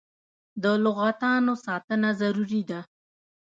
[0.63, 2.79] د لغتانو ساتنه ضروري ده.